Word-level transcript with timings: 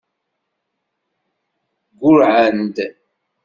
Ggurrɛen-d. 1.93 2.77